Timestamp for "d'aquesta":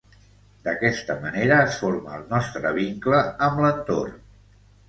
0.67-1.17